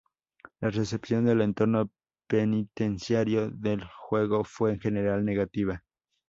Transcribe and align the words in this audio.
La 0.61 0.71
recepción 0.71 1.25
del 1.25 1.41
entorno 1.41 1.91
penitenciario 2.25 3.51
del 3.51 3.83
juego 3.85 4.43
fue 4.43 4.71
en 4.73 4.79
general 4.79 5.23
negativa. 5.23 5.83